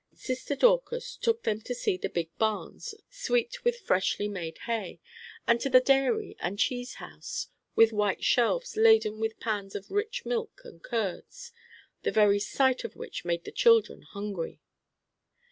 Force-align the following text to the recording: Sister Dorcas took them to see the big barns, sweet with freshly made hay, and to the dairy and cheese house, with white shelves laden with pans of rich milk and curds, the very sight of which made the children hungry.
Sister 0.15 0.55
Dorcas 0.55 1.15
took 1.15 1.43
them 1.43 1.61
to 1.61 1.75
see 1.75 1.95
the 1.95 2.09
big 2.09 2.35
barns, 2.39 2.95
sweet 3.11 3.63
with 3.63 3.81
freshly 3.81 4.27
made 4.27 4.57
hay, 4.65 4.99
and 5.45 5.61
to 5.61 5.69
the 5.69 5.79
dairy 5.79 6.35
and 6.39 6.57
cheese 6.57 6.95
house, 6.95 7.49
with 7.75 7.93
white 7.93 8.23
shelves 8.23 8.75
laden 8.75 9.19
with 9.19 9.39
pans 9.39 9.75
of 9.75 9.91
rich 9.91 10.25
milk 10.25 10.61
and 10.65 10.81
curds, 10.81 11.51
the 12.01 12.09
very 12.09 12.39
sight 12.39 12.83
of 12.83 12.95
which 12.95 13.25
made 13.25 13.43
the 13.43 13.51
children 13.51 14.01
hungry. 14.01 14.59